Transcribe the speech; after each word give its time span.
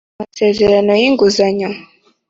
Amasezerano 0.19 0.91
y 1.01 1.03
Inguzanyo 1.09 1.69